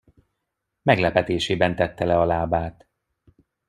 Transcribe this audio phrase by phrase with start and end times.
[0.81, 2.87] Meglepetésében tette le a lábát.